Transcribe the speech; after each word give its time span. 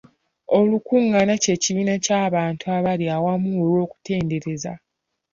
Olukungaana 0.57 1.33
ky'ekibiina 1.43 1.95
ky'abantu 2.05 2.65
abali 2.77 3.05
awamu 3.15 3.49
olw'okutendereza. 3.63 4.73